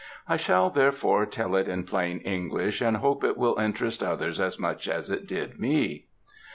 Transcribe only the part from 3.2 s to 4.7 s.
it will interest others as